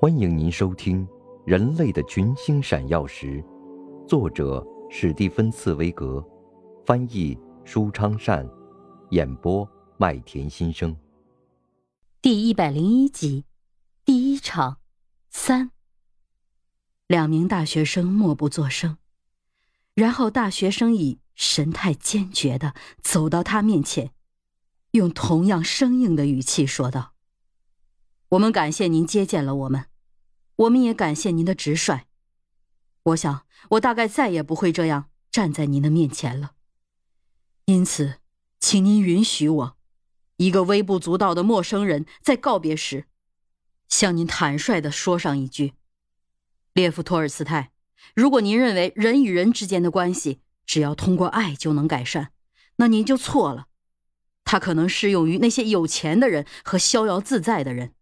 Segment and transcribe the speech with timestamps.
[0.00, 1.06] 欢迎您收听
[1.46, 3.42] 《人类的群星闪耀时》，
[4.06, 6.22] 作者史蒂芬·茨威格，
[6.84, 8.46] 翻译舒昌善，
[9.10, 10.94] 演播麦田心声。
[12.20, 13.44] 第一百零一集，
[14.04, 14.78] 第一场，
[15.30, 15.70] 三。
[17.06, 18.98] 两名大学生默不作声，
[19.94, 24.10] 然后大学生以神态坚决的走到他面前，
[24.90, 27.13] 用同样生硬的语气说道。
[28.34, 29.86] 我们感谢您接见了我们，
[30.56, 32.06] 我们也感谢您的直率。
[33.04, 36.52] 我想，我大概再也不会这样站在您的面前了。
[37.66, 38.18] 因此，
[38.58, 39.76] 请您允许我，
[40.38, 43.06] 一个微不足道的陌生人，在告别时，
[43.88, 45.74] 向您坦率的说上一句：
[46.72, 47.70] 列夫·托尔斯泰，
[48.16, 52.32] 如果您认为人与人之间的关系只要通过爱就能改善，
[52.76, 53.68] 那您就错了。
[54.42, 57.94] 它可能适用于那些有钱的人和逍遥自在的人。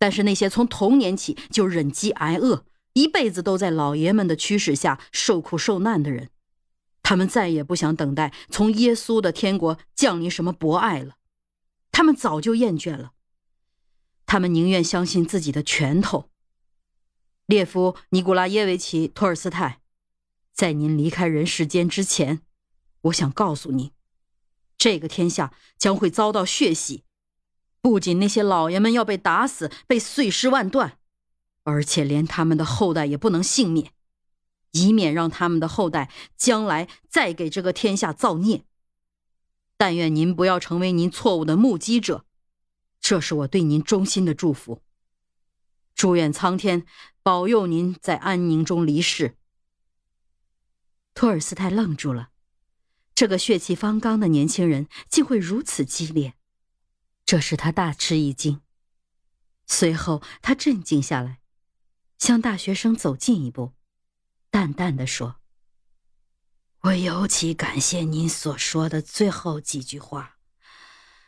[0.00, 2.64] 但是那些从童年起就忍饥挨饿，
[2.94, 6.30] 一辈子都在老爷们的驱使下受苦受难的人，
[7.02, 11.16] 他们再也不想等待从耶稣的天国降临什么博爱了，
[11.92, 13.12] 他们早就厌倦了。
[14.24, 16.30] 他们宁愿相信自己的拳头。
[17.44, 19.80] 列夫·尼古拉耶维奇·托尔斯泰，
[20.54, 22.40] 在您离开人世间之前，
[23.02, 23.90] 我想告诉您，
[24.78, 27.04] 这个天下将会遭到血洗。
[27.82, 30.98] 不仅那些老爷们要被打死、被碎尸万段，
[31.64, 33.92] 而且连他们的后代也不能幸免，
[34.72, 38.64] 以免让他们的后代将来再给这个天下造孽。
[39.76, 42.26] 但愿您不要成为您错误的目击者，
[43.00, 44.82] 这是我对您衷心的祝福。
[45.94, 46.84] 祝愿苍天
[47.22, 49.36] 保佑您在安宁中离世。
[51.14, 52.28] 托尔斯泰愣住了，
[53.14, 56.34] 这个血气方刚的年轻人竟会如此激烈。
[57.30, 58.60] 这使他大吃一惊，
[59.68, 61.38] 随后他镇静下来，
[62.18, 63.74] 向大学生走近一步，
[64.50, 65.36] 淡淡的说
[66.82, 70.38] ：“我尤其感谢您所说的最后几句话，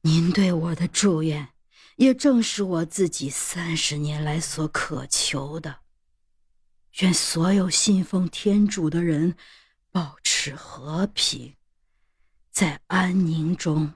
[0.00, 1.50] 您对我的祝愿，
[1.94, 5.82] 也正是我自己三十年来所渴求的。
[6.98, 9.36] 愿所有信奉天主的人
[9.92, 11.54] 保持和平，
[12.50, 13.94] 在安宁中。”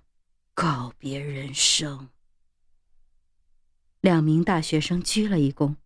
[0.60, 2.08] 告别人生。
[4.00, 5.76] 两名大学生鞠了一躬，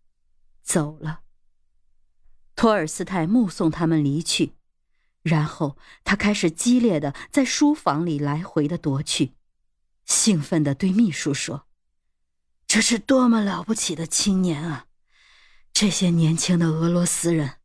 [0.63, 1.21] 走了。
[2.55, 4.53] 托尔斯泰目送他们离去，
[5.21, 9.33] 然后他开始激烈的在书房里来回的踱去，
[10.05, 11.67] 兴奋的对秘书说
[12.65, 14.87] ：“这是多么了不起的青年啊！
[15.71, 17.59] 这些年轻的俄罗斯人，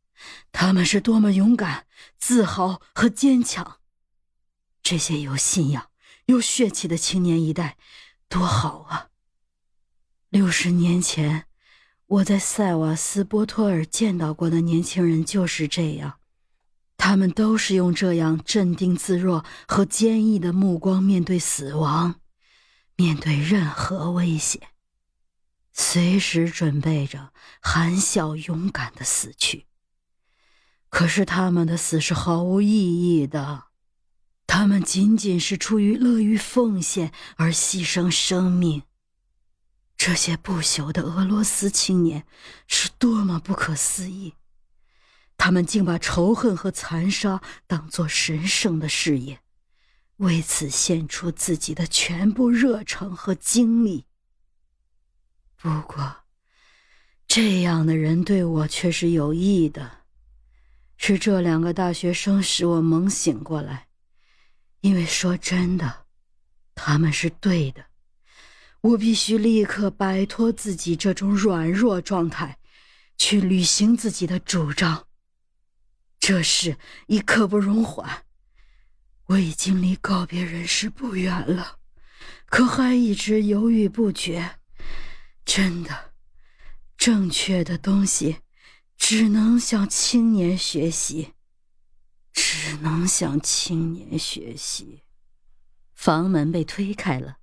[0.51, 1.87] 他们是多么勇敢、
[2.19, 3.79] 自豪和坚强！
[4.83, 5.88] 这些有信仰。”
[6.29, 7.75] 有血气的青年一代，
[8.27, 9.07] 多好啊！
[10.29, 11.45] 六十年前，
[12.05, 16.19] 我在塞瓦斯波托尔见到过的年轻人就是这样，
[16.97, 22.19] 他们都是用这样镇定自若和坚毅的目光面对死亡，
[22.95, 24.61] 面对任何危险，
[25.73, 29.65] 随时准备着含笑勇敢的死去。
[30.89, 33.68] 可是他们的死是毫无意义的。
[34.51, 38.81] 他们仅仅是出于乐于奉献而牺牲生命。
[39.95, 42.25] 这些不朽的俄罗斯青年
[42.65, 44.33] 是多么不可思议！
[45.37, 49.39] 他们竟把仇恨和残杀当作神圣的事业，
[50.17, 54.05] 为此献出自己的全部热诚和精力。
[55.57, 56.23] 不过，
[57.27, 59.99] 这样的人对我却是有益的。
[60.97, 63.88] 是这两个大学生使我猛醒过来。
[64.81, 66.05] 因为说真的，
[66.75, 67.85] 他们是对的。
[68.81, 72.57] 我必须立刻摆脱自己这种软弱状态，
[73.17, 75.07] 去履行自己的主张。
[76.19, 78.25] 这事已刻不容缓。
[79.25, 81.77] 我已经离告别人世不远了，
[82.45, 84.57] 可还一直犹豫不决。
[85.45, 86.13] 真的，
[86.97, 88.37] 正确的东西，
[88.97, 91.33] 只能向青年学习。
[92.51, 95.03] 只能向青年学习。
[95.93, 97.37] 房门被推开了，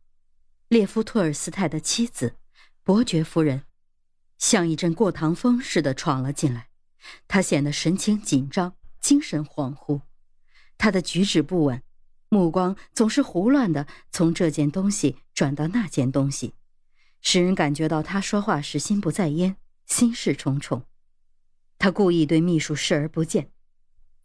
[0.67, 2.35] 列夫·托尔斯泰的妻子，
[2.83, 3.63] 伯爵夫人，
[4.37, 6.71] 像一阵过堂风似的闯了进来。
[7.29, 10.01] 她显得神情紧张，精神恍惚，
[10.77, 11.81] 她的举止不稳，
[12.29, 16.55] 目光总是胡乱的从这件东西转到那件东西，
[17.21, 19.57] 使人感觉到她说话时心不在焉，
[19.87, 20.85] 心事重重。
[21.79, 23.53] 她故意对秘书视而不见。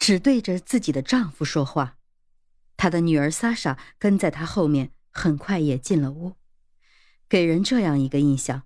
[0.01, 1.99] 只对着自己的丈夫说话，
[2.75, 6.33] 她的女儿萨莎跟在她后面，很快也进了屋，
[7.29, 8.63] 给人这样一个印象：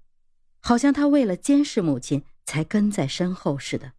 [0.61, 3.91] 好像他为了监视母亲才跟在身后似的。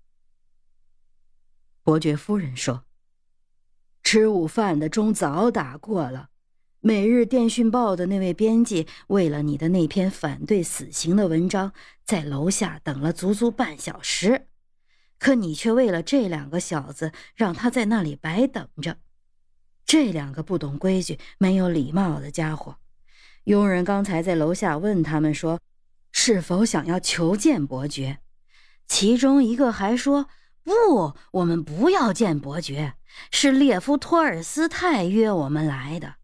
[1.82, 2.86] 伯爵夫人说
[4.02, 6.30] ：“吃午饭的钟早打过了。
[6.80, 14.46] 每日电讯报的那位编辑为了你的那篇反对死刑的文章，在楼下等了足足半小时，
[15.18, 18.98] 可你却为了这两个小子，让他在那里白等着。
[19.84, 22.76] 这两个不懂规矩、没有礼貌的家伙。”
[23.44, 25.60] 佣人刚才在楼下问他们说
[26.10, 28.18] ：“是否想要求见伯爵？”
[28.88, 30.28] 其中一个还说
[30.64, 32.94] ：“不，我们不要见伯爵，
[33.30, 36.16] 是列夫·托尔斯泰约我们来的。”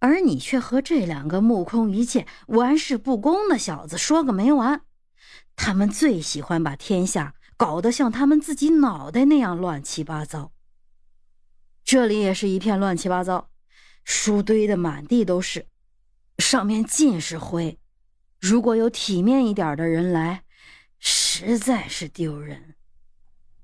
[0.00, 4.82] 而你却和这两个目空一切、玩世不恭的小子说个没完。
[5.56, 10.52] 他们最喜欢把天下搞得像他们自己脑袋那样乱七八糟。
[11.84, 13.50] 这里也是一片乱七八糟，
[14.04, 15.66] 书堆的满地都是。
[16.38, 17.78] 上面尽是灰，
[18.40, 20.44] 如果有体面一点的人来，
[21.00, 22.76] 实在是丢人。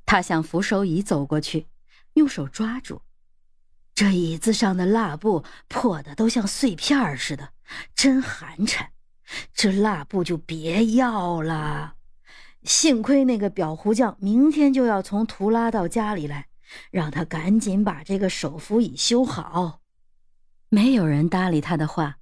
[0.05, 1.69] 他向扶手椅走过去，
[2.14, 3.00] 用手抓住
[3.94, 7.52] 这椅子上的蜡布，破的都像碎片似的，
[7.94, 8.88] 真寒碜。
[9.52, 11.94] 这蜡布就别要了。
[12.65, 16.49] 幸亏那个裱糊匠明天就要从图拉到家里来，
[16.91, 19.81] 让他赶紧把这个手扶椅修好。
[20.69, 22.19] 没有人搭理他的话。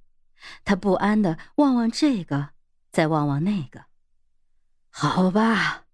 [0.65, 2.49] 他不安的望望这个，
[2.91, 3.85] 再望望那个。
[4.89, 5.85] 好吧，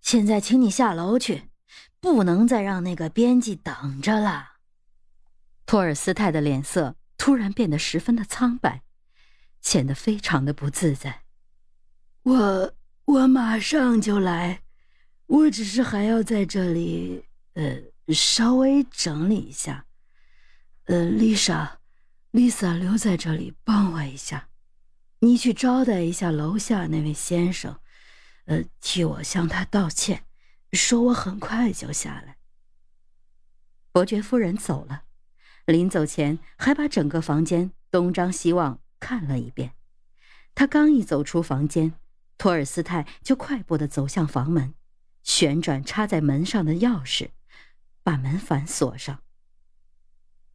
[0.00, 1.50] 现在请你下楼去，
[2.00, 4.52] 不能再让那个编辑等着了。
[5.66, 8.82] 托尔斯泰的脸色突然变得十分的苍白，
[9.60, 11.24] 显得非常的不自在。
[12.22, 14.62] 我我马上就来，
[15.26, 17.82] 我只是还要在这里呃
[18.14, 19.86] 稍微整理一下。
[20.84, 21.78] 呃，丽莎。
[22.30, 24.48] 丽萨留在这里帮我一下，
[25.18, 27.78] 你去招待一下楼下那位先生，
[28.46, 30.24] 呃，替我向他道歉，
[30.72, 32.38] 说我很快就下来。
[33.92, 35.02] 伯爵夫人走了，
[35.66, 39.74] 临走前还把整个房间东张西望看了一遍。
[40.54, 41.92] 他刚一走出房间，
[42.38, 44.74] 托尔斯泰就快步的走向房门，
[45.22, 47.30] 旋转插在门上的钥匙，
[48.02, 49.22] 把门反锁上。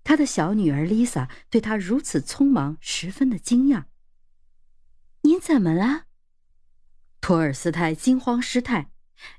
[0.04, 3.86] 他的小女儿丽萨对他如此匆忙，十分的惊讶。
[5.22, 6.06] 您怎么了？
[7.20, 8.92] 托尔斯泰惊慌失态，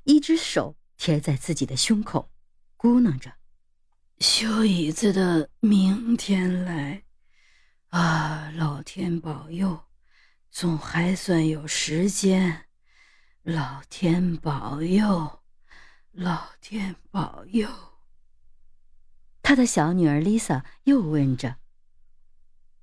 [0.03, 2.29] 一只手贴在自己的胸口，
[2.77, 3.33] 咕囔着
[4.19, 7.03] ：“修椅子的明天来，
[7.87, 9.85] 啊，老天保佑，
[10.51, 12.65] 总还算有时间。
[13.43, 15.41] 老天保佑，
[16.11, 17.69] 老天保佑。”
[19.41, 21.57] 他的小女儿丽萨又问着：“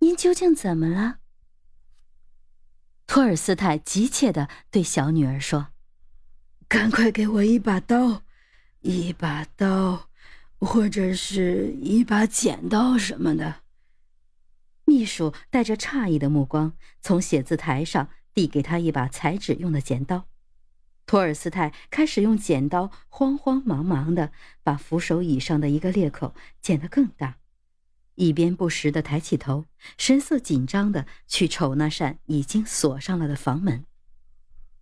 [0.00, 1.18] 您究竟怎么了？”
[3.06, 5.68] 托尔斯泰急切的对小女儿说
[6.66, 8.22] ：“赶快给我一把刀，
[8.80, 10.08] 一把刀，
[10.58, 13.62] 或者是一把剪刀什么的。”
[14.96, 16.72] 秘书带着诧异的目光
[17.02, 20.24] 从写字台上递给他一把裁纸用的剪刀。
[21.04, 24.32] 托尔斯泰开始用剪刀慌慌忙忙的
[24.62, 27.36] 把扶手椅上的一个裂口剪得更大，
[28.14, 29.66] 一边不时的抬起头，
[29.98, 33.84] 神色紧张的去瞅那扇已经锁上了的房门。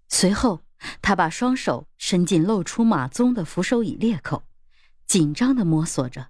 [0.09, 0.61] 随后，
[1.03, 4.45] 他把双手伸进露出马鬃的扶手椅裂口，
[5.09, 6.29] 紧张的摸索着，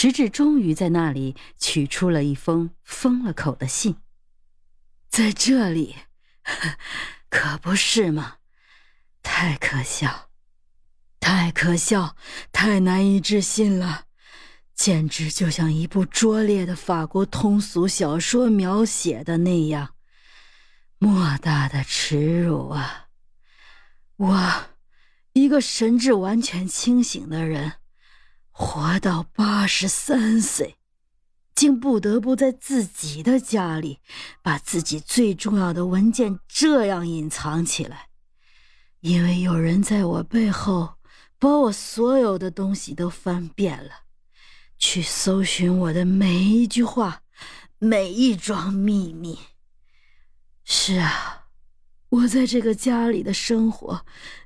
[0.00, 3.96] 直至终于在那里取出了一封封了口的信。
[5.10, 5.94] 在这里，
[7.28, 8.36] 可不是吗？
[9.22, 10.30] 太可笑，
[11.20, 12.16] 太可笑，
[12.50, 14.06] 太难以置信了，
[14.74, 19.96] 简直就像一部拙劣的法国通俗小说描写的那样，
[20.96, 23.08] 莫大的耻辱啊！
[24.16, 24.70] 我，
[25.34, 27.74] 一个神志完全清醒的人，
[28.62, 30.76] 活到八十三岁，
[31.54, 34.00] 竟不得不在自己的家里，
[34.42, 38.08] 把自己最重要的文件这样隐藏起来。
[39.00, 40.96] 因为有人在我背后
[41.38, 43.90] 把我所有的东西都翻遍了，
[44.76, 47.22] 去搜寻我的每一句话，
[47.78, 49.38] 每一桩秘密。
[50.64, 51.46] 是啊，
[52.10, 54.04] 我在这个家里的生活，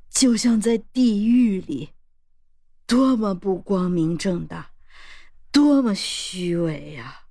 [0.08, 1.90] 就像在地狱里，
[2.86, 4.70] 多么不光明正大，
[5.50, 7.22] 多么虚伪呀！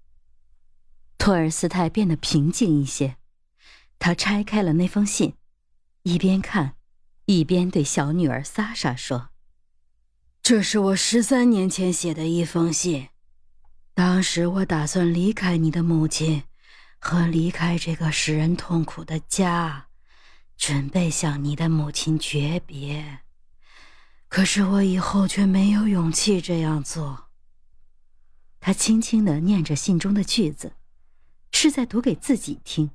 [1.17, 3.17] 托尔斯泰变得平静一些，
[3.99, 5.35] 他拆开了那封信，
[6.03, 6.75] 一边看。
[7.25, 9.29] 一边对小女儿萨莎说
[10.43, 13.07] ：“这是我十三年前写的一封信。
[13.93, 16.43] 当时我打算离开你的母亲，
[16.99, 19.87] 和离开这个使人痛苦的家，
[20.57, 23.22] 准备向你的母亲诀别。
[24.33, 27.29] 可是我以后却没有勇气这样做。
[28.59, 30.73] 他轻轻的念着信中的句子，
[31.51, 32.89] 是在读给自己听。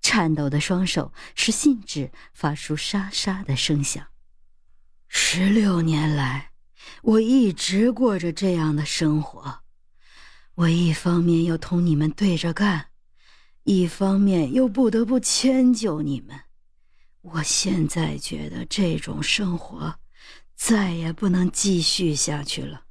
[0.00, 4.06] 颤抖的双手使信纸发出沙沙的声响。
[5.08, 6.52] 十六年来，
[7.02, 9.62] 我一直过着这样的生活。
[10.54, 12.90] 我一方面要同你们对着干，
[13.64, 16.38] 一方面又不得不迁就你们。
[17.22, 19.98] 我现在觉得这种生活。
[20.56, 22.84] 再也不能继续下去了，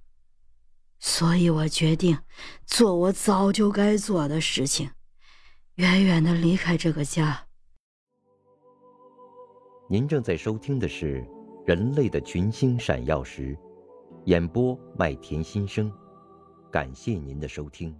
[1.00, 2.17] 所以我决定
[2.65, 4.91] 做我早就该做的事情，
[5.75, 7.48] 远远的离开这个家。
[9.89, 11.22] 您正在收听的是
[11.67, 13.55] 《人类的群星闪耀时》，
[14.25, 15.91] 演播麦田心声，
[16.72, 17.95] 感谢您的收听。